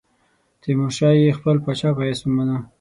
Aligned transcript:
تیمورشاه 0.61 1.13
یې 1.21 1.37
خپل 1.37 1.55
پاچا 1.63 1.89
په 1.95 2.01
حیث 2.07 2.21
ومانه. 2.23 2.57